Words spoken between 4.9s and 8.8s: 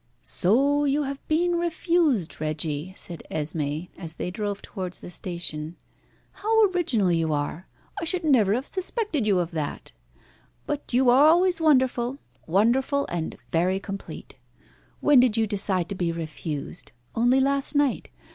the station. "How original you are! I should never have